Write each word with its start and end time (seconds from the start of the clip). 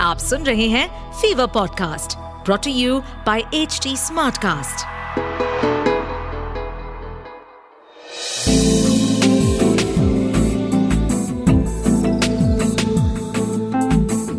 आप 0.00 0.18
सुन 0.18 0.42
रहे 0.42 0.68
हैं 0.68 1.12
Fever 1.12 1.46
podcast 1.46 2.16
brought to 2.18 2.70
you 2.70 3.00
by 3.00 3.40
H 3.54 3.80
Smartcast. 3.88 4.86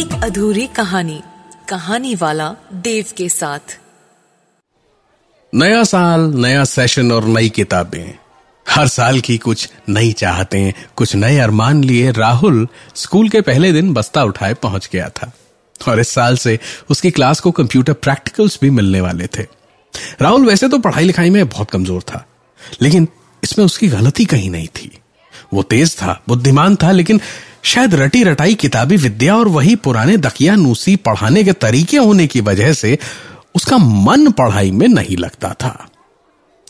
एक 0.00 0.24
अधूरी 0.24 0.66
कहानी 0.66 1.22
कहानी 1.68 2.14
वाला 2.14 2.54
देव 2.72 3.04
के 3.16 3.28
साथ। 3.28 3.80
नया 5.54 5.84
साल 5.84 6.20
नया 6.20 6.64
सेशन 6.64 7.12
और 7.12 7.24
नई 7.24 7.48
किताबें। 7.48 8.23
हर 8.74 8.88
साल 8.88 9.20
की 9.20 9.36
कुछ 9.38 9.68
नई 9.88 10.12
चाहते 10.12 10.72
कुछ 10.96 11.14
नए 11.16 11.38
अरमान 11.38 11.82
लिए 11.84 12.10
राहुल 12.12 12.66
स्कूल 12.94 13.28
के 13.28 13.40
पहले 13.40 13.72
दिन 13.72 13.92
बस्ता 13.94 14.24
उठाए 14.24 14.54
पहुँच 14.54 14.88
गया 14.92 15.08
था। 15.08 15.30
और 15.88 16.00
इस 16.00 16.08
साल 16.08 16.36
से 16.36 16.58
उसकी 16.90 17.10
क्लास 17.10 17.40
को 17.40 17.50
कंप्यूटर 17.50 17.92
प्रैक्टिकल्स 17.92 18.58
भी 18.62 18.70
मिलने 18.70 19.00
वाले 19.00 19.26
थे। 19.28 19.42
राहुल 20.20 20.46
वैसे 20.46 20.68
तो 20.68 20.78
पढ़ाई 20.78 21.04
लिखाई 21.04 21.30
में 21.30 21.48
बहुत 21.48 21.70
कमज़ोर 21.70 22.02
था, 22.02 22.24
लेकिन 22.82 23.08
इसमें 23.42 23.64
उसकी 23.64 23.88
गलती 23.88 24.24
कहीं 24.24 24.50
नहीं 24.50 24.66
थी। 24.68 24.90
वो 25.54 25.62
तेज 25.62 25.96
था, 25.96 26.20
बुद्धिमान 26.28 26.76
था, 26.76 26.90
लेकिन 26.90 27.20
शायद 27.64 27.94
रटी 27.94 28.24
रटाई 28.24 28.54
किताबी 28.56 28.96
विद्या 28.96 29.36
और 29.36 29.48
वही 29.48 29.76
पुराने 29.76 30.16
दकिया 30.18 30.54
नूसी 30.56 30.96
पढ़ाने 30.96 31.44
के 31.44 31.52
तरीके 31.52 31.96
होने 31.96 32.26
की 32.26 32.40
वजह 32.42 32.72
से 32.72 32.98
उसका 33.54 33.78
मन 33.78 34.30
पढ़ाई 34.32 34.70
में 34.70 34.88
नहीं 34.88 35.16
लगता 35.16 35.54
था। 35.54 35.76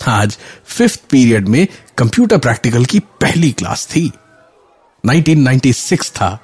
आज 0.02 0.38
फिफ्थ 0.66 1.00
पीरियड 1.10 1.48
में 1.48 1.66
कंप्यूटर 1.98 2.38
प्रैक्टिकल 2.38 2.84
की 2.84 2.98
पहली 2.98 3.52
क्लास 3.52 3.86
थी। 3.86 4.12
1996 5.06 6.10
था। 6.10 6.40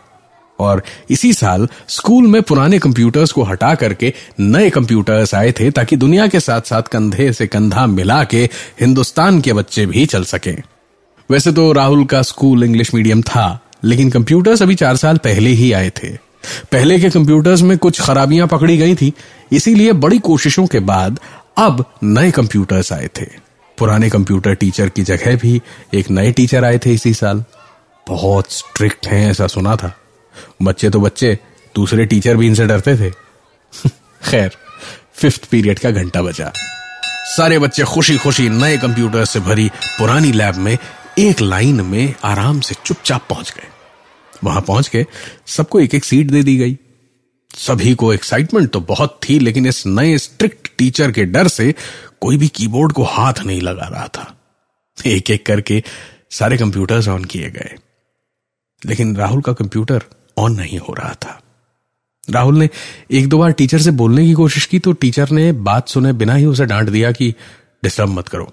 और 0.59 0.83
इसी 1.11 1.33
साल 1.33 1.69
स्कूल 1.89 2.27
में 2.27 2.43
पुराने 2.43 2.78
कंप्यूटर्स 2.78 3.33
को 3.33 3.43
हटा 3.43 3.75
करके 3.75 4.15
नए 4.41 4.71
कंप्यूटर्स 4.71 5.34
आए 5.34 5.53
थे 5.53 5.71
ताकि 5.71 5.97
दुनिया 5.97 6.27
के 6.27 6.41
साथ 6.41 6.61
साथ 6.61 6.83
कंधे 6.83 7.33
से 7.33 7.47
कंधा 7.47 7.87
मिला 7.87 8.25
के 8.25 8.48
हिंदुस्तान 8.81 9.41
के 9.41 9.53
बच्चे 9.53 9.87
भी 9.87 10.06
चल 10.06 10.25
सकें। 10.25 10.62
वैसे 11.31 11.53
तो 11.53 11.73
राहुल 11.73 12.05
का 12.05 12.23
स्कूल 12.23 12.65
इंग्लिश 12.65 12.95
मीडियम 12.95 13.23
था, 13.23 13.61
लेकिन 13.84 14.11
कंप्यूटर्स 14.11 14.62
अभी 14.62 14.75
चार 14.75 14.97
साल 14.97 15.19
पहले 15.19 15.51
ही 15.51 15.73
आए 15.73 15.91
थे। 15.91 16.31
पहले 16.73 17.01
के 17.01 17.11
कंप्यूटर्स 17.11 17.62
में 17.62 17.78
कुछ 17.78 18.01
खराबियाँ 18.01 18.48
पकड़ी 18.48 18.78
गई 18.78 18.95
थी, 18.95 19.12
इसीलिए 19.53 19.93
बड़ी 19.93 20.19
कोशिशों 20.19 20.67
के 20.67 20.81
बाद 20.81 21.21
अब 21.61 21.84
नए 22.03 22.30
कंप्यूटर्स 22.30 22.92
आए 22.92 23.08
थे। 23.20 23.27
पुराने 23.78 24.11
कंप्यूटर 24.11 24.55
टीचर 24.55 24.89
की 24.89 25.03
जगह 25.03 25.36
भी 25.36 25.62
एक 25.94 26.11
नए 26.11 26.33
टीचर 26.33 26.64
आए 26.64 26.78
थे 26.78 26.94
इसी 26.94 27.14
साल। 27.14 27.44
बहुत 28.08 28.53
स्ट्रिक्ट 28.53 29.06
हैं, 29.06 29.30
ऐसा 29.30 29.47
सुना 29.47 29.77
था। 29.77 29.94
बच्चे 30.62 30.91
तो 30.91 31.00
बच्चे, 31.00 31.38
दूसरे 31.75 32.06
टीचर 32.06 32.36
भी 32.36 32.47
इनसे 32.47 32.66
डरते 32.66 32.97
थे। 32.97 33.11
खैर 34.31 34.50
फिफ्थ 35.14 35.44
पीरियड 35.44 35.78
का 35.78 35.91
घंटा 35.91 36.22
बजा 36.22 36.53
सारे 37.36 37.58
बच्चे 37.58 37.84
खुशी 37.84 38.19
खुशी 38.19 38.48
नए 38.48 38.78
कंप्यूटर 38.78 39.25
से 39.25 39.41
भरी 39.41 39.70
पुरानी 39.98 40.33
लैब 40.33 40.55
में 40.55 40.78
एक 41.19 41.41
लाइन 41.41 41.81
में 41.81 42.14
आराम 42.25 42.61
से 42.61 42.75
चुपचाप 42.84 43.27
पहुँच 43.28 43.55
गए। 43.56 43.69
वहाँ 44.44 44.61
पहुँच 44.61 44.88
के 44.88 45.06
सबको 45.47 45.81
एक 45.81 45.94
एक 45.94 46.05
सीट 46.05 46.27
दे 46.27 46.42
दी 46.42 46.56
गई। 46.56 46.78
सभी 47.55 47.95
को 47.95 48.12
एक्साइटमेंट 48.15 48.70
तो 48.70 48.81
बहुत 48.81 49.20
थी, 49.29 49.39
लेकिन 49.39 49.67
इस 49.67 49.87
नए 49.87 50.19
स्ट्रिक्ट 50.19 50.69
टीचर 50.79 51.12
के 51.12 51.25
डर 51.25 51.48
से 51.48 51.75
कोई 52.20 52.37
भी 52.37 52.48
कीबोर्ड 52.48 52.93
को 52.93 53.03
हाथ 53.03 53.34
नहीं 53.47 53.61
लगा 53.61 53.87
रहा 53.87 54.09
था। 54.09 54.37
एक 55.06 55.31
एक 55.31 55.47
करके 55.47 55.83
सारे 56.31 56.56
कंप्यूटर्स 56.56 57.09
ऑन 57.09 57.25
किए 57.25 57.51
गए। 57.51 57.75
लेकिन 58.84 59.17
राहुल 59.17 59.41
का 59.41 59.53
कंप्यूटर 59.53 60.03
ऑन 60.39 60.53
नहीं 60.53 60.78
हो 60.78 60.95
रहा 60.95 61.15
था। 61.15 61.43
राहुल 62.31 62.59
ने 62.59 62.69
एक 63.11 63.28
दो 63.28 63.38
बार 63.38 63.50
टीचर 63.50 63.78
से 63.78 63.91
बोलने 63.91 64.27
की 64.27 64.32
कोशिश 64.32 64.67
की 64.67 64.78
तो 64.78 64.93
टीचर 64.93 65.31
ने 65.31 65.53
बात 65.53 65.88
सुने 65.88 66.12
बिना 66.12 66.34
ही 66.34 66.47
उसे 66.47 66.67
डांट 66.67 66.88
दिया 66.88 67.12
कि 67.12 67.34
डिस्टर्ब 67.84 68.09
मत 68.09 68.28
करो। 68.28 68.53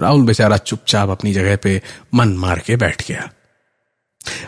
राहुल 0.00 0.22
बेचारा 0.22 0.56
चुपचाप 0.56 1.08
अपनी 1.08 1.32
जगह 1.32 1.56
पे 1.56 1.82
मन 2.14 2.36
मार 2.36 2.58
के 2.58 2.76
बैठ 2.76 3.08
गया। 3.08 3.30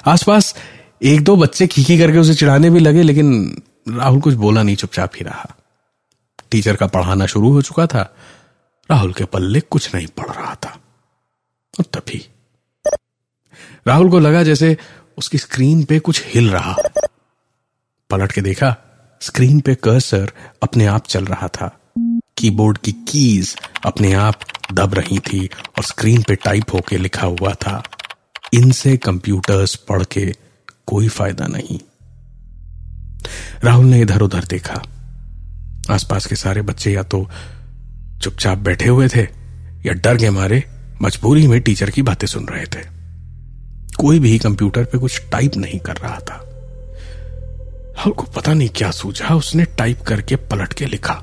आसपास 0.07 0.57
एक 1.03 1.25
दो 1.25 1.37
बच्चे 1.37 1.67
खीखी 1.67 1.99
करके 1.99 2.19
उसे 2.19 2.35
चिढ़ाने 2.35 2.71
भी 2.71 2.81
लगे, 2.81 3.03
लेकिन 3.03 3.63
राहुल 3.89 4.21
कुछ 4.21 4.35
बोला 4.35 4.63
नहीं, 4.63 4.77
चुपचाप 4.77 5.11
ही 5.15 5.25
रहा। 5.25 5.57
टीचर 6.51 6.77
का 6.77 6.87
पढ़ाना 6.87 7.27
शुरू 7.27 7.53
हो 7.53 7.63
चुका 7.63 7.87
था। 7.87 8.17
राहुल 8.91 9.13
के 9.13 9.25
पल्ले 9.25 9.61
कुछ 9.61 9.95
नहीं 9.95 10.07
पढ़ 10.07 10.31
रहा 10.31 10.55
था। 10.55 10.81
और 11.79 11.85
तभी 11.85 12.29
राहुल 13.87 14.11
को 14.11 14.19
लगा 14.19 14.43
जैसे 14.43 14.77
उसकी 15.19 15.39
स्क्रीन 15.39 15.85
पे 15.85 15.99
कुछ 15.99 16.23
हिल 16.27 16.51
रहा 16.51 16.77
पलट 18.11 18.33
के 18.33 18.41
देखा, 18.41 18.77
स्क्रीन 19.21 19.61
पे 19.61 19.75
कर्सर 19.75 20.33
अपने 20.63 20.87
आप 20.87 21.07
चल 21.07 21.25
रहा 21.25 21.49
था। 21.49 21.79
कीबोर्ड 22.37 22.79
की 22.79 22.93
कीज 22.93 23.57
अपने 23.85 24.13
आप 24.13 24.41
दब 24.73 24.95
रही 24.95 25.19
थी 25.19 25.47
और 25.47 25.85
स्क्रीन 25.85 26.23
पे 26.23 26.35
टाइप 26.35 26.65
होके 26.75 26.99
लिखा 26.99 27.27
हुआ 27.27 27.55
था। 27.55 27.83
इनसे 28.55 28.97
कंप्यूटर्स 28.97 29.75
पढ़ 29.75 30.05
के 30.05 30.50
कोई 30.91 31.09
फ़ायदा 31.09 31.47
नहीं। 31.47 31.79
राहुल 33.65 33.87
ने 33.87 34.01
इधर 34.01 34.21
उधर 34.21 34.45
देखा। 34.45 34.83
आसपास 35.91 36.27
के 36.27 36.37
सारे 36.37 36.63
बच्चे 36.63 36.93
या 36.93 37.03
तो 37.03 37.29
चुपचाप 38.23 38.59
बैठे 38.59 38.89
हुए 38.89 39.09
थे, 39.09 39.23
या 39.87 39.93
डर 39.95 40.17
के 40.17 40.31
मारे 40.31 40.63
मजबूरी 41.03 41.47
में 41.49 41.61
टीचर 41.61 41.91
की 41.91 42.03
बातें 42.03 42.27
सुन 42.27 42.47
रहे 42.47 42.65
थे। 42.67 42.85
कोई 43.99 44.19
भी 44.19 44.39
कंप्यूटर 44.39 44.85
पे 44.85 44.99
कुछ 44.99 45.21
टाइप 45.33 45.57
नहीं 45.57 45.79
कर 45.79 45.97
रहा 45.97 46.19
था। 46.21 46.41
राहुल 47.91 48.13
को 48.13 48.23
पता 48.37 48.53
नहीं 48.55 48.69
क्या 48.69 48.91
सूझा, 48.91 49.35
उसने 49.35 49.65
टाइप 49.79 50.01
करके 50.01 50.37
पलट 50.37 50.73
के 50.73 50.87
लिखा। 50.87 51.15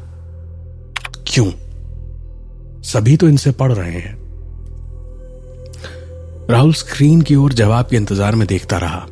क्यों? 1.28 1.52
सभी 2.84 3.18
तो 3.18 3.30
इनसे 3.30 3.52
पढ़ 3.52 3.72
रहे 3.72 4.00
हैं। 4.00 4.16
राहुल 6.50 6.74
स्क्रीन 6.74 7.22
की 7.22 7.36
ओर 7.36 7.54
जवाब 7.54 7.88
के 7.90 7.96
इंतज़ार 7.96 8.36
में 8.36 8.48
देखता 8.48 8.78
रहा। 8.78 9.06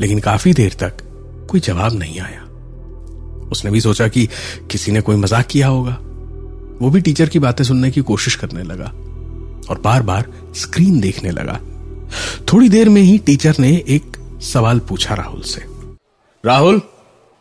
लेकिन 0.00 0.20
काफ़ी 0.20 0.52
देर 0.52 0.76
तक 0.80 1.02
कोई 1.50 1.60
जवाब 1.60 1.94
नहीं 1.94 2.20
आया। 2.20 2.42
उसने 3.50 3.70
भी 3.70 3.80
सोचा 3.80 4.06
कि 4.08 4.28
किसी 4.70 4.92
ने 4.92 5.00
कोई 5.00 5.16
मज़ाक 5.16 5.46
किया 5.46 5.68
होगा। 5.68 5.98
वो 6.80 6.90
भी 6.90 7.00
टीचर 7.00 7.28
की 7.28 7.38
बातें 7.38 7.64
सुनने 7.64 7.90
की 7.90 8.00
कोशिश 8.00 8.34
करने 8.34 8.62
लगा 8.62 8.92
और 9.70 9.80
बार 9.84 10.02
बार 10.02 10.32
स्क्रीन 10.56 11.00
देखने 11.00 11.30
लगा। 11.30 11.58
थोड़ी 12.52 12.68
देर 12.68 12.88
में 12.88 13.02
ही 13.02 13.18
टीचर 13.18 13.54
ने 13.58 13.70
एक 13.88 14.16
सवाल 14.42 14.78
पूछा 14.78 15.14
राहुल 15.14 15.42
से। 15.42 15.64
Rahul 16.44 16.80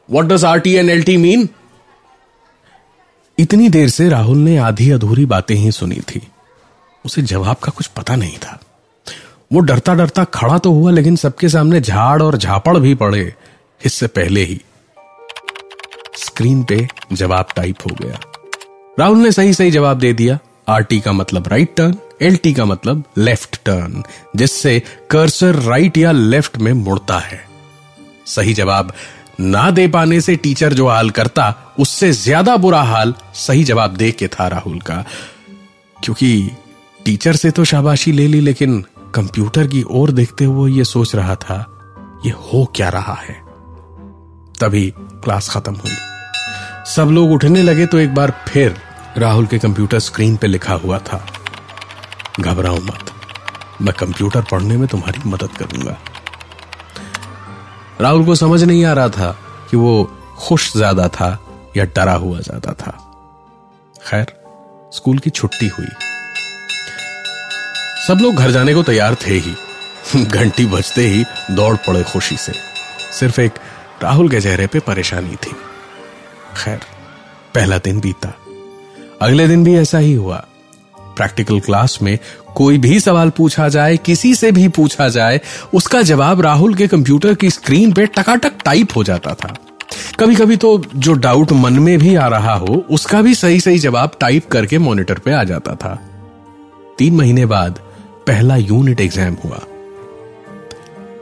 what 0.09 0.25
does 0.25 0.45
R 0.45 0.59
T 0.59 0.73
N 0.73 0.89
L 0.89 1.03
T 1.03 1.17
mean 1.17 1.47
इतनी 3.37 3.69
देर 3.69 3.89
से 3.89 4.09
राहुल 4.09 4.37
ने 4.37 4.57
आधी 4.57 4.89
अधूरी 4.91 5.25
बातें 5.25 5.55
ही 5.55 5.71
सुनी 5.71 5.99
थी। 6.09 6.21
उसे 7.05 7.21
जवाब 7.21 7.55
का 7.55 7.71
कुछ 7.71 7.87
पता 7.87 8.15
नहीं 8.15 8.37
था। 8.37 8.59
वो 9.51 9.59
डरता 9.59 9.93
डरता 9.93 10.23
खड़ा 10.23 10.57
तो 10.57 10.71
हुआ, 10.71 10.91
लेकिन 10.91 11.15
सबके 11.15 11.49
सामने 11.49 11.79
झाड़ 11.81 12.21
और 12.21 12.37
झापड़ 12.37 12.77
भी 12.77 12.93
पड़े 12.95 13.33
इससे 13.81 14.07
पहले 14.09 14.43
ही। 14.43 14.59
स्क्रीन 16.17 16.63
पे 16.63 16.87
जवाब 17.13 17.47
टाइप 17.55 17.75
हो 17.85 17.95
गया। 18.01 18.19
राहुल 18.99 19.17
ने 19.17 19.31
सही 19.31 19.53
सही 19.53 19.71
जवाब 19.71 19.99
दे 19.99 20.13
दिया। 20.13 20.37
आर 20.69 20.83
टी 20.83 20.99
का 20.99 21.11
मतलब 21.11 21.47
राइट 21.47 21.73
टर्न 21.77 21.95
एल 22.21 22.35
टी 22.35 22.53
का 22.53 22.65
मतलब 22.65 23.03
लेफ़्ट 23.17 23.59
टर्न 23.65 24.03
जिससे 24.35 24.79
कर्सर 25.09 25.55
राइट 25.61 25.97
या 25.97 26.11
लेफ़्ट 26.11 26.57
में 26.57 26.71
मुड़ता 26.73 27.17
है। 27.19 27.39
सही 28.27 28.53
जवाब 28.53 28.93
ना 29.39 29.69
दे 29.71 29.87
पाने 29.87 30.21
से 30.21 30.35
टीचर 30.35 30.73
जो 30.73 30.87
हाल 30.87 31.09
करता, 31.09 31.53
उससे 31.79 32.11
ज़्यादा 32.11 32.55
बुरा 32.57 32.81
हाल 32.83 33.13
सही 33.37 33.63
जवाब 33.63 33.95
दे 33.95 34.11
के 34.11 34.27
था 34.27 34.47
राहुल 34.47 34.79
का। 34.81 35.03
क्योंकि 35.97 36.49
टीचर 37.05 37.35
से 37.35 37.51
तो 37.51 37.63
शाबाशी 37.65 38.11
ले 38.11 38.27
ली, 38.27 38.39
लेकिन 38.41 38.83
कंप्यूटर 39.15 39.67
की 39.67 39.83
ओर 39.91 40.11
देखते 40.11 40.45
हुए 40.45 40.71
ये 40.71 40.83
सोच 40.85 41.15
रहा 41.15 41.35
था, 41.37 41.65
ये 42.25 42.31
हो 42.31 42.65
क्या 42.75 42.89
रहा 42.89 43.13
है? 43.13 43.33
तभी 44.55 44.89
क्लास 44.97 45.49
खत्म 45.49 45.73
हुई। 45.75 45.95
सब 46.87 47.09
लोग 47.11 47.31
उठने 47.31 47.61
लगे 47.61 47.85
तो 47.85 47.99
एक 47.99 48.13
बार 48.15 48.33
फिर 48.47 48.75
राहुल 49.17 49.45
के 49.45 49.59
कंप्यूटर 49.59 49.99
स्क्रीन 49.99 50.35
पे 50.37 50.47
लिखा 50.47 50.73
हुआ 50.75 50.99
था, 51.01 51.25
घबराओ 52.39 52.77
मत, 52.77 53.11
मैं 53.81 53.93
कंप्यूटर 53.93 54.41
पढ़ने 54.41 54.77
में 54.77 54.87
तुम्हारी 54.87 55.29
मदद 55.29 55.57
करूँगा। 55.57 55.97
राहुल 58.01 58.25
को 58.25 58.35
समझ 58.35 58.63
नहीं 58.63 58.83
आ 58.85 58.93
रहा 58.93 59.09
था 59.09 59.31
कि 59.71 59.77
वो 59.77 60.03
खुश 60.39 60.71
ज़्यादा 60.73 61.07
था 61.09 61.37
या 61.77 61.85
डरा 61.87 62.13
हुआ 62.15 62.39
ज़्यादा 62.39 62.73
था। 62.75 62.91
खैर, 64.01 64.33
स्कूल 64.93 65.17
की 65.17 65.29
छुट्टी 65.29 65.67
हुई। 65.69 65.87
सब 68.09 68.17
लोग 68.17 68.35
घर 68.35 68.51
जाने 68.51 68.73
को 68.73 68.83
तैयार 68.83 69.15
थे 69.15 69.33
ही। 69.33 69.53
घंटी 70.25 70.65
बजते 70.65 71.01
ही 71.07 71.25
दौड़ 71.51 71.75
पड़े 71.75 72.03
खुशी 72.03 72.37
से। 72.37 72.53
सिर्फ़ 73.19 73.41
एक 73.41 73.51
राहुल 74.03 74.29
के 74.29 74.41
चेहरे 74.41 74.67
पे 74.67 74.79
परेशानी 74.79 75.29
थी। 75.29 75.51
खैर, 76.63 76.79
पहला 77.55 77.77
दिन 77.77 77.99
बीता। 77.99 78.35
अगले 79.21 79.47
दिन 79.47 79.63
भी 79.63 79.75
ऐसा 79.75 79.97
ही 79.97 80.13
हुआ। 80.13 80.45
प्रैक्टिकल 80.99 81.59
क्लास 81.59 81.99
में 82.01 82.19
कोई 82.55 82.77
भी 82.77 82.99
सवाल 82.99 83.29
पूछा 83.29 83.69
जाए, 83.69 83.97
किसी 83.97 84.35
से 84.35 84.51
भी 84.51 84.67
पूछा 84.67 85.09
जाए, 85.09 85.41
उसका 85.73 86.01
जवाब 86.01 86.41
राहुल 86.41 86.73
के 86.73 86.87
कंप्यूटर 86.87 87.33
की 87.33 87.49
स्क्रीन 87.49 87.91
पे 87.91 88.05
टकाटक 88.05 88.53
टाइप 88.65 88.87
हो 88.95 89.03
जाता 89.03 89.33
था। 89.33 89.55
कभी 90.19 90.35
कभी 90.35 90.57
तो 90.57 90.83
जो 90.95 91.13
डाउट 91.13 91.51
मन 91.51 91.73
में 91.73 91.99
भी 91.99 92.15
आ 92.15 92.27
रहा 92.27 92.53
हो, 92.53 92.85
उसका 92.89 93.21
भी 93.21 93.35
सही 93.35 93.59
सही 93.59 93.79
जवाब 93.79 94.11
टाइप 94.19 94.47
करके 94.51 94.77
मॉनिटर 94.77 95.19
पे 95.19 95.33
आ 95.33 95.43
जाता 95.43 95.75
था। 95.75 96.09
तीन 96.97 97.15
महीने 97.15 97.45
बाद 97.45 97.88
पहला 98.29 98.55
यूनिट 98.55 98.99
एग्ज़ाम 99.01 99.35
हुआ। 99.43 99.59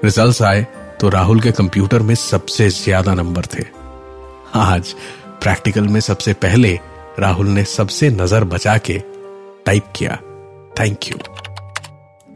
रिजल्ट्स 0.04 0.42
आए 0.42 0.66
तो 1.02 1.10
राहुल 1.10 1.40
के 1.42 1.52
कंप्यूटर 1.52 2.02
में 2.02 2.14
सबसे 2.16 2.70
ज़्यादा 2.70 3.14
नंबर 3.14 3.46
थे। 3.46 3.64
आज 4.56 4.92
प्रैक्टिकल 5.44 5.88
में 5.88 6.00
सबसे 6.00 6.34
पहले 6.36 6.74
राहुल 7.20 7.48
ने 7.48 7.64
सबसे 7.66 8.10
नज़र 8.10 8.44
बचा 8.44 8.78
के 8.78 8.98
टाइप 9.66 9.94
किया। 9.96 10.16
थैंक 10.80 11.08
यू 11.12 11.18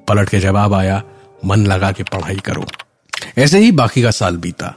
पलट 0.07 0.29
के 0.29 0.39
जवाब 0.39 0.73
आया, 0.73 1.01
मन 1.45 1.65
लगा 1.65 1.91
के 1.91 2.03
पढ़ाई 2.03 2.37
करो। 2.45 2.65
ऐसे 3.37 3.59
ही 3.59 3.71
बाकी 3.71 4.01
का 4.01 4.11
साल 4.11 4.37
बीता। 4.37 4.73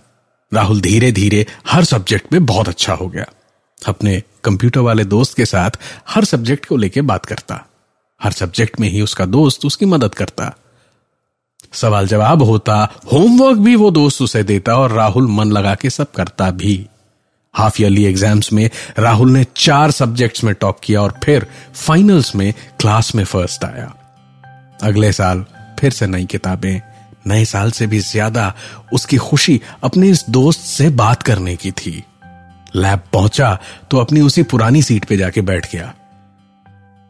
राहुल 0.52 0.80
धीरे 0.80 1.12
धीरे 1.12 1.46
हर 1.68 1.84
सब्जेक्ट 1.84 2.32
में 2.32 2.46
बहुत 2.46 2.68
अच्छा 2.68 2.94
हो 2.94 3.08
गया। 3.08 3.26
अपने 3.82 4.22
कंप्यूटर 4.44 4.80
वाले 4.80 5.04
दोस्त 5.04 5.36
के 5.36 5.46
साथ 5.46 5.78
हर 6.08 6.24
सब्जेक्ट 6.24 6.66
को 6.66 6.76
लेके 6.76 7.02
बात 7.02 7.26
करता। 7.26 7.64
हर 8.20 8.32
सब्जेक्ट 8.32 8.80
में 8.80 8.88
ही 8.88 9.00
उसका 9.02 9.24
दोस्त 9.26 9.64
उसकी 9.64 9.86
मदद 9.86 10.14
करता। 10.14 10.52
सवाल 11.72 12.06
जवाब 12.06 12.42
होता 12.42 12.76
होमवर्क 13.12 13.58
भी 13.58 13.74
वो 13.76 13.90
दोस्त 13.90 14.22
उसे 14.22 14.42
देता 14.42 14.76
और 14.76 14.92
राहुल 14.92 15.26
मन 15.28 15.52
लगा 15.52 15.74
के 15.74 15.90
सब 15.90 16.12
करता 16.12 16.50
भी। 16.52 16.86
हाफ़ 17.54 17.80
ईयरली 17.82 18.04
एग्ज़ाम्स 18.04 18.52
में 18.52 18.68
राहुल 18.98 19.30
ने 19.30 19.44
चार 19.56 19.90
सब्जेक्ट्स 19.90 20.44
में 20.44 20.54
टॉप 20.54 20.80
किया 20.82 21.02
और 21.02 21.18
फिर 21.24 21.46
फाइनल्स 21.76 22.34
में 22.36 22.52
क्लास 22.80 23.14
में 23.14 23.24
फ़र्स्ट 23.24 23.64
आया। 23.64 23.92
अगले 24.82 25.12
साल 25.12 25.44
फिर 25.80 25.92
से 25.92 26.06
नई 26.06 26.24
किताबें, 26.24 26.80
नए 27.26 27.44
साल 27.44 27.70
से 27.70 27.86
भी 27.86 27.98
ज़्यादा 28.00 28.52
उसकी 28.92 29.16
खुशी 29.18 29.60
अपने 29.84 30.08
इस 30.08 30.24
दोस्त 30.30 30.60
से 30.60 30.88
बात 30.92 31.22
करने 31.22 31.56
की 31.56 31.70
थी। 31.72 32.02
लैब 32.76 33.02
पहुँचा 33.12 33.58
तो 33.90 33.98
अपनी 33.98 34.20
उसी 34.20 34.42
पुरानी 34.44 34.82
सीट 34.82 35.04
पे 35.04 35.16
जाके 35.16 35.40
बैठ 35.42 35.70
गया। 35.72 35.92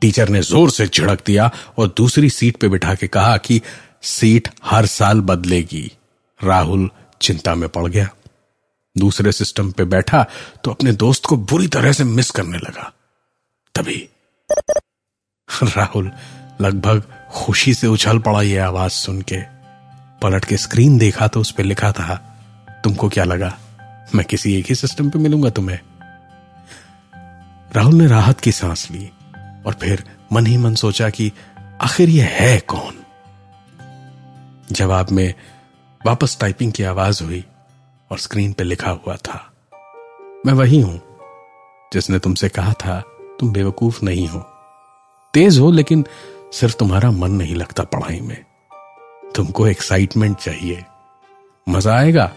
टीचर 0.04 0.28
ने 0.28 0.40
ज़ोर 0.42 0.70
से 0.70 0.86
झिड़क 0.86 1.22
दिया 1.26 1.50
और 1.78 1.92
दूसरी 1.96 2.30
सीट 2.30 2.56
पे 2.56 2.68
बिठा 2.68 2.94
के 2.94 3.06
कहा 3.08 3.36
कि 3.36 3.60
सीट 4.04 4.48
हर 4.64 4.86
साल 4.88 5.20
बदलेगी। 5.22 5.90
राहुल 6.40 6.90
चिंता 7.20 7.54
में 7.54 7.68
पड़ 7.68 7.86
गया। 7.86 8.08
दूसरे 8.96 9.32
सिस्टम 9.32 9.70
पे 9.70 9.84
बैठा 9.86 10.22
तो 10.64 10.70
अपने 10.70 10.92
दोस्त 10.94 11.26
को 11.26 11.36
बुरी 11.36 11.68
तरह 11.68 11.92
से 11.92 12.04
मिस 12.04 12.30
करने 12.30 12.58
लगा। 12.58 12.92
तभी 13.74 13.96
राहुल 15.48 16.12
लगभग 16.60 17.02
खुशी 17.34 17.74
से 17.74 17.86
उछल 17.86 18.18
पड़ा 18.18 18.42
यह 18.42 18.66
आवाज़ 18.66 18.92
सुन 18.92 19.22
के। 19.22 19.40
पलट 20.22 20.44
के 20.44 20.56
स्क्रीन 20.56 20.98
देखा 20.98 21.28
तो 21.28 21.40
उस 21.40 21.50
पर 21.50 21.64
लिखा 21.64 21.92
था, 21.92 22.14
तुमको 22.84 23.08
क्या 23.08 23.24
लगा? 23.24 23.56
मैं 24.14 24.24
किसी 24.26 24.56
एक 24.58 24.66
ही 24.68 24.74
सिस्टम 24.74 25.10
पे 25.10 25.18
मिलूँगा 25.18 25.50
तुम्हें? 25.50 25.78
राहुल 27.76 27.94
ने 27.94 28.06
राहत 28.06 28.40
की 28.40 28.52
सांस 28.52 28.88
ली। 28.90 29.10
और 29.66 29.74
फिर 29.74 30.04
मन 30.32 30.46
ही 30.46 30.56
मन 30.56 30.74
सोचा 30.74 31.08
कि 31.10 31.30
आखिर 31.80 32.08
ये 32.08 32.28
है 32.30 32.58
कौन? 32.60 33.02
जवाब 34.72 35.10
में 35.10 35.34
वापस 36.06 36.36
टाइपिंग 36.40 36.72
की 36.72 36.82
आवाज़ 36.82 37.22
हुई 37.24 37.44
और 38.10 38.18
स्क्रीन 38.18 38.52
पे 38.52 38.64
लिखा 38.64 38.90
हुआ 38.90 39.16
था, 39.16 39.40
मैं 40.46 40.52
वही 40.52 40.80
हूँ 40.80 41.00
जिसने 41.92 42.18
तुमसे 42.18 42.48
कहा 42.48 42.72
था 42.72 43.00
तुम 43.40 43.52
बेवकूफ़ 43.52 44.04
नहीं 44.04 44.26
हो। 44.28 44.38
तेज 45.34 45.58
हो 45.58 45.70
लेकिन 45.70 46.04
सिर्फ़ 46.52 46.76
तुम्हारा 46.76 47.10
मन 47.10 47.30
नहीं 47.30 47.54
लगता 47.54 47.82
पढ़ाई 47.84 48.20
में। 48.20 48.44
तुमको 49.34 49.66
एक्साइटमेंट 49.66 50.36
चाहिए। 50.36 50.84
मज़ा 51.66 51.94
आएगा 51.94 52.30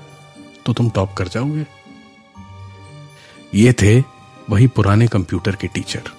तो 0.65 0.74
तुम 0.74 0.89
टॉप 0.89 1.13
कर 1.13 1.27
जाओगे। 1.27 1.65
ये 3.53 3.74
थे 3.74 4.00
वही 4.50 4.68
पुराने 4.68 5.07
कंप्यूटर 5.07 5.56
के 5.56 5.68
टीचर 5.68 6.09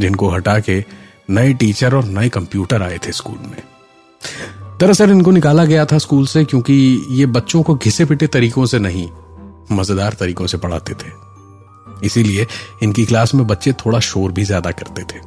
जिनको 0.00 0.30
हटा 0.30 0.58
के 0.60 0.84
नए 1.30 1.52
टीचर 1.52 1.94
और 1.94 2.04
नए 2.04 2.28
कंप्यूटर 2.28 2.82
आए 2.82 2.98
थे 2.98 3.12
स्कूल 3.12 3.38
में। 3.40 3.62
दरअसल 4.80 5.10
इनको 5.10 5.30
निकाला 5.30 5.64
गया 5.64 5.84
था 5.84 5.98
स्कूल 5.98 6.26
से 6.26 6.44
क्योंकि 6.44 6.74
ये 7.10 7.26
बच्चों 7.28 7.62
को 7.62 7.74
घिसे 7.74 8.04
पिटे 8.04 8.26
तरीकों 8.26 8.66
से 8.66 8.78
नहीं, 8.78 9.08
मज़ेदार 9.72 10.12
तरीकों 10.12 10.46
से 10.46 10.58
पढ़ाते 10.58 10.94
थे। 10.94 11.10
इसीलिए 12.06 12.46
इनकी 12.82 13.04
क्लास 13.04 13.34
में 13.34 13.46
बच्चे 13.46 13.72
थोड़ा 13.72 14.00
शोर 14.00 14.32
भी 14.32 14.44
ज़्यादा 14.44 14.70
करते 14.70 15.02
थे। 15.02 15.20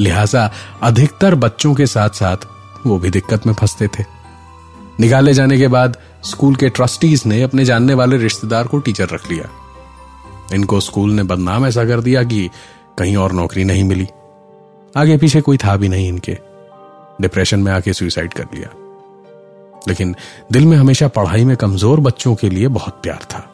लिहाजा 0.00 0.50
अधिकतर 0.82 1.34
बच्चों 1.34 1.74
के 1.74 1.86
साथ 1.86 2.10
साथ 2.10 2.46
वो 2.86 2.98
भी 2.98 3.10
दिक्कत 3.10 3.46
में 3.46 3.54
फंसते 3.54 3.88
थे। 3.88 4.04
निकाले 5.00 5.34
जाने 5.34 5.58
के 5.58 5.68
बाद 5.68 5.96
स्कूल 6.24 6.54
के 6.56 6.68
ट्रस्टीज 6.68 7.22
ने 7.26 7.42
अपने 7.42 7.64
जानने 7.64 7.94
वाले 7.94 8.16
रिश्तेदार 8.16 8.66
को 8.66 8.78
टीचर 8.78 9.08
रख 9.08 9.30
लिया। 9.30 9.48
इनको 10.54 10.80
स्कूल 10.80 11.12
ने 11.12 11.22
बदनाम 11.22 11.66
ऐसा 11.66 11.84
कर 11.84 12.00
दिया 12.00 12.22
कि 12.22 12.48
कहीं 12.98 13.16
और 13.16 13.32
नौकरी 13.32 13.64
नहीं 13.64 13.84
मिली। 13.84 14.06
आगे 14.96 15.16
पीछे 15.16 15.40
कोई 15.40 15.56
था 15.56 15.76
भी 15.76 15.88
नहीं 15.88 16.08
इनके। 16.08 16.38
डिप्रेशन 17.20 17.60
में 17.60 17.72
आके 17.72 17.92
सुसाइड 17.92 18.32
कर 18.32 18.44
लिया। 18.54 18.68
लेकिन 19.88 20.16
दिल 20.52 20.66
में 20.66 20.76
हमेशा 20.76 21.08
पढ़ाई 21.08 21.44
में 21.44 21.56
कमज़ोर 21.56 22.00
बच्चों 22.00 22.34
के 22.34 22.50
लिए 22.50 22.68
बहुत 22.68 23.00
प्यार 23.02 23.18
था। 23.18 23.52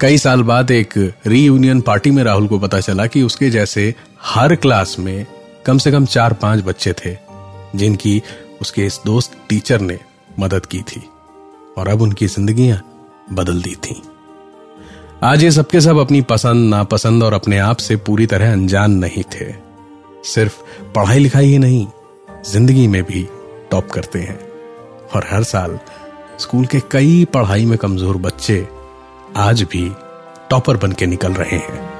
कई 0.00 0.18
साल 0.18 0.42
बाद 0.42 0.70
एक 0.70 1.14
रीयूनियन 1.26 1.80
पार्टी 1.80 2.10
में 2.10 2.24
राहुल 2.24 2.48
को 2.48 2.58
पता 2.58 2.80
चला 2.80 3.06
कि 3.06 3.22
उसके 3.22 3.50
जैसे 3.50 3.94
हर 4.22 4.54
क्लास 4.54 4.96
में 4.98 5.26
कम 5.66 5.78
से 5.78 5.92
कम 5.92 6.06
चार 6.06 6.32
पाँच 6.32 6.64
बच्चे 6.64 6.92
थे, 6.92 7.16
जिनकी 7.74 8.22
उसके 8.60 8.86
इस 8.86 9.00
दोस्त 9.06 9.32
टीचर 9.48 9.80
ने 9.80 9.98
मदद 10.38 10.66
की 10.66 10.82
थी। 10.82 11.02
और 11.78 11.88
अब 11.88 12.02
उनकी 12.02 12.26
जिंदगियाँ 12.26 13.06
बदल 13.32 13.62
दी 13.62 13.74
थी। 13.74 14.02
आज 15.22 15.42
ये 15.44 15.50
सबके 15.50 15.80
सब 15.80 15.98
अपनी 15.98 16.20
पसंद, 16.20 16.70
नापसंद 16.70 17.22
और 17.22 17.32
अपने 17.32 17.58
आप 17.58 17.76
से 17.76 17.96
पूरी 17.96 18.26
तरह 18.26 18.52
अनजान 18.52 18.90
नहीं 18.90 19.22
थे। 19.22 19.52
सिर्फ़ 20.24 20.54
पढ़ाई 20.94 21.18
लिखाई 21.18 21.46
ही 21.46 21.58
नहीं, 21.58 21.86
ज़िंदगी 22.52 22.86
में 22.88 23.02
भी 23.02 23.28
टॉप 23.70 23.90
करते 23.90 24.18
हैं। 24.18 24.38
और 25.14 25.26
हर 25.30 25.42
साल 25.42 25.78
स्कूल 26.40 26.66
के 26.66 26.80
कई 26.90 27.24
पढ़ाई 27.24 27.64
में 27.64 27.78
कमज़ोर 27.78 28.16
बच्चे 28.16 28.68
आज 29.36 29.62
भी 29.62 29.92
टॉपर 30.50 30.76
बन 30.76 30.92
के 30.92 31.06
निकल 31.06 31.32
रहे 31.32 31.56
हैं। 31.56 31.99